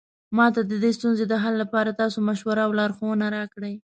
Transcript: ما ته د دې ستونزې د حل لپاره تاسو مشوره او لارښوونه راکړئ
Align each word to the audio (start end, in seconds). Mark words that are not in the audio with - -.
ما 0.37 0.45
ته 0.55 0.61
د 0.69 0.71
دې 0.83 0.91
ستونزې 0.97 1.25
د 1.27 1.33
حل 1.43 1.55
لپاره 1.63 1.97
تاسو 2.01 2.17
مشوره 2.29 2.61
او 2.67 2.71
لارښوونه 2.79 3.25
راکړئ 3.37 3.73